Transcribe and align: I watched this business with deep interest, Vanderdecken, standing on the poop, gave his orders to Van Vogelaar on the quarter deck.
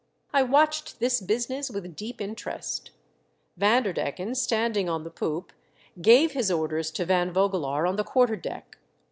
I 0.33 0.41
watched 0.41 0.99
this 0.99 1.21
business 1.21 1.69
with 1.69 1.95
deep 1.95 2.21
interest, 2.21 2.89
Vanderdecken, 3.55 4.33
standing 4.33 4.89
on 4.89 5.03
the 5.03 5.11
poop, 5.11 5.53
gave 6.01 6.31
his 6.31 6.49
orders 6.49 6.89
to 6.93 7.05
Van 7.05 7.31
Vogelaar 7.31 7.85
on 7.87 7.97
the 7.97 8.03
quarter 8.03 8.35
deck. 8.35 8.79